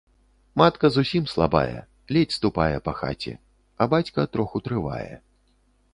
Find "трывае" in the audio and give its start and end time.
4.69-5.09